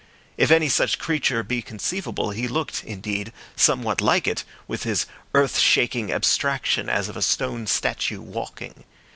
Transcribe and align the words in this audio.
If 0.35 0.49
any 0.49 0.67
such 0.67 0.97
creature 0.97 1.43
be 1.43 1.61
conceivable, 1.61 2.31
he 2.31 2.47
looked, 2.47 2.83
indeed, 2.83 3.31
somewhat 3.55 4.01
like 4.01 4.25
it, 4.25 4.43
with 4.67 4.81
his 4.81 5.05
earth 5.35 5.59
shaking 5.59 6.11
abstraction, 6.11 6.89
as 6.89 7.07
of 7.07 7.15
a 7.15 7.21
stone 7.21 7.67
statue 7.67 8.19
walking. 8.19 8.85